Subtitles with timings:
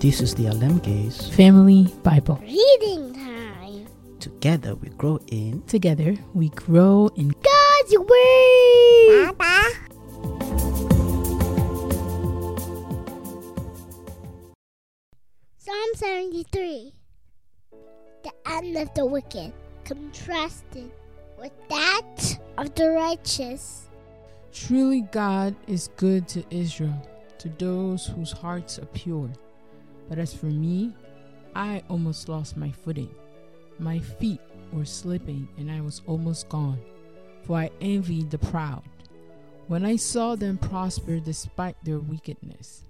[0.00, 2.40] This is the Alemge's Family Bible.
[2.40, 3.86] Reading time.
[4.18, 9.36] Together we grow in Together we grow in God's Word.
[9.36, 9.60] Papa.
[15.58, 16.94] Psalm 73.
[18.22, 19.52] The end of the wicked
[19.84, 20.90] contrasted
[21.38, 23.90] with that of the righteous.
[24.50, 27.06] Truly God is good to Israel,
[27.36, 29.28] to those whose hearts are pure.
[30.10, 30.92] But as for me,
[31.54, 33.14] I almost lost my footing.
[33.78, 34.40] My feet
[34.72, 36.80] were slipping and I was almost gone,
[37.44, 38.82] for I envied the proud.
[39.68, 42.84] When I saw them prosper despite their wickedness,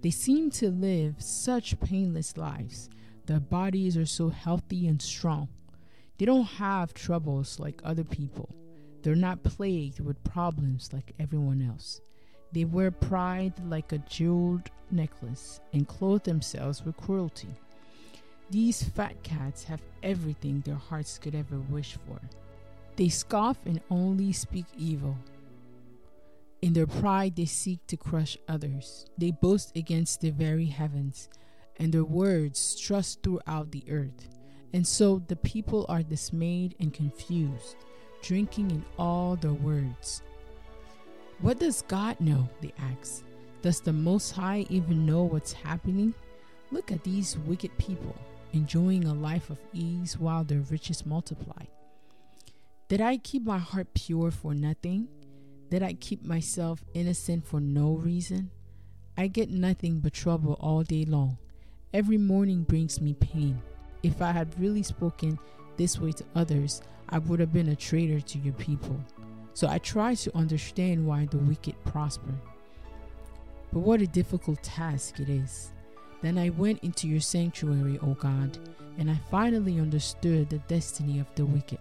[0.00, 2.88] they seem to live such painless lives.
[3.26, 5.48] Their bodies are so healthy and strong.
[6.18, 8.48] They don't have troubles like other people.
[9.02, 12.00] They're not plagued with problems like everyone else.
[12.52, 17.54] They wear pride like a jeweled necklace and clothe themselves with cruelty.
[18.50, 22.20] These fat cats have everything their hearts could ever wish for.
[22.96, 25.16] They scoff and only speak evil.
[26.60, 29.06] In their pride, they seek to crush others.
[29.16, 31.30] They boast against the very heavens,
[31.78, 34.28] and their words thrust throughout the earth.
[34.72, 37.76] And so the people are dismayed and confused,
[38.22, 40.22] drinking in all their words.
[41.42, 42.48] What does God know?
[42.60, 43.24] They ask.
[43.62, 46.12] Does the Most High even know what's happening?
[46.70, 48.14] Look at these wicked people,
[48.52, 51.64] enjoying a life of ease while their riches multiply.
[52.88, 55.08] Did I keep my heart pure for nothing?
[55.70, 58.50] Did I keep myself innocent for no reason?
[59.16, 61.38] I get nothing but trouble all day long.
[61.94, 63.62] Every morning brings me pain.
[64.02, 65.38] If I had really spoken
[65.76, 69.02] this way to others, I would have been a traitor to your people.
[69.54, 72.34] So I try to understand why the wicked prosper.
[73.72, 75.72] But what a difficult task it is.
[76.22, 78.58] Then I went into your sanctuary, O God,
[78.98, 81.78] and I finally understood the destiny of the wicked.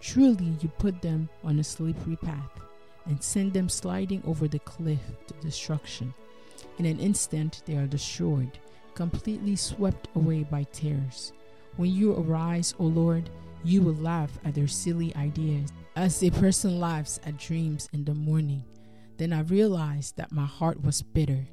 [0.00, 2.50] Truly, you put them on a slippery path
[3.06, 6.12] and send them sliding over the cliff to destruction.
[6.78, 8.58] In an instant, they are destroyed,
[8.94, 11.32] completely swept away by tears.
[11.76, 13.30] When you arise, O Lord,
[13.64, 18.14] you will laugh at their silly ideas, as a person laughs at dreams in the
[18.14, 18.64] morning.
[19.18, 21.46] Then I realized that my heart was bitter,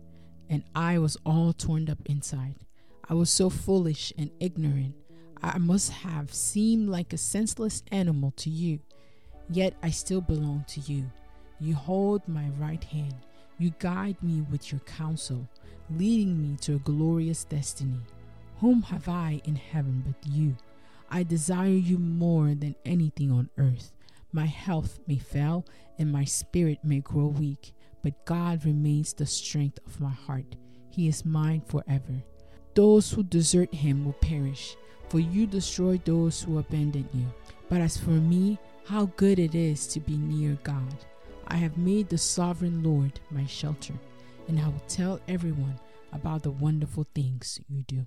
[0.49, 2.55] and I was all torn up inside.
[3.07, 4.95] I was so foolish and ignorant.
[5.41, 8.79] I must have seemed like a senseless animal to you,
[9.49, 11.11] yet I still belong to you.
[11.59, 13.15] You hold my right hand.
[13.57, 15.47] You guide me with your counsel,
[15.89, 17.99] leading me to a glorious destiny.
[18.59, 20.55] Whom have I in heaven but you?
[21.11, 23.93] I desire you more than anything on earth.
[24.31, 25.65] My health may fail
[25.97, 30.55] and my spirit may grow weak, but God remains the strength of my heart.
[30.91, 32.23] He is mine forever.
[32.75, 34.77] Those who desert him will perish,
[35.09, 37.25] for you destroy those who abandon you.
[37.69, 40.95] But as for me, how good it is to be near God.
[41.47, 43.93] I have made the sovereign Lord my shelter,
[44.47, 45.79] and I will tell everyone
[46.13, 48.05] about the wonderful things you do.